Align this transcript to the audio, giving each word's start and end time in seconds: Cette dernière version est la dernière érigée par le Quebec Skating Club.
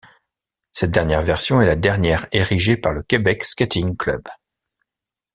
Cette 0.71 0.89
dernière 0.89 1.21
version 1.21 1.61
est 1.61 1.67
la 1.67 1.75
dernière 1.75 2.25
érigée 2.31 2.75
par 2.75 2.91
le 2.91 3.03
Quebec 3.03 3.43
Skating 3.43 3.95
Club. 3.95 4.23